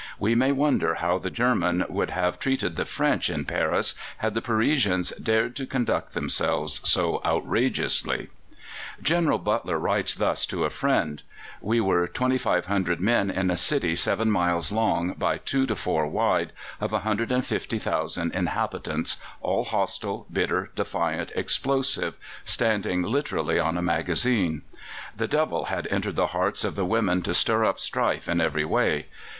We 0.17 0.33
may 0.33 0.51
wonder 0.51 0.95
how 0.95 1.19
the 1.19 1.29
Germans 1.29 1.83
would 1.87 2.09
have 2.09 2.39
treated 2.39 2.75
the 2.75 2.85
French 2.85 3.29
in 3.29 3.45
Paris 3.45 3.93
had 4.17 4.33
the 4.33 4.41
Parisians 4.41 5.11
dared 5.21 5.55
to 5.57 5.67
conduct 5.67 6.15
themselves 6.15 6.81
so 6.83 7.21
outrageously. 7.23 8.29
General 9.03 9.37
Butler 9.37 9.77
writes 9.77 10.15
thus 10.15 10.47
to 10.47 10.63
a 10.65 10.71
friend: 10.71 11.21
"We 11.61 11.79
were 11.81 12.07
2,500 12.07 12.99
men 12.99 13.29
in 13.29 13.51
a 13.51 13.55
city 13.55 13.95
seven 13.95 14.31
miles 14.31 14.71
long 14.71 15.13
by 15.19 15.37
two 15.37 15.67
to 15.67 15.75
four 15.75 16.07
wide, 16.07 16.51
of 16.79 16.93
150,000 16.93 18.33
inhabitants, 18.33 19.17
all 19.39 19.65
hostile, 19.65 20.25
bitter, 20.33 20.71
defiant, 20.75 21.31
explosive 21.35 22.15
standing 22.43 23.03
literally 23.03 23.59
on 23.59 23.77
a 23.77 23.83
magazine. 23.83 24.63
The 25.15 25.27
devil 25.27 25.65
had 25.65 25.85
entered 25.91 26.15
the 26.15 26.27
hearts 26.33 26.63
of 26.63 26.75
the 26.75 26.85
women 26.85 27.21
to 27.21 27.35
stir 27.35 27.63
up 27.63 27.79
strife 27.79 28.27
in 28.27 28.41
every 28.41 28.65
way. 28.65 29.05